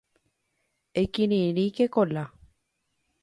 [1.01, 2.25] Ekirirĩke Kola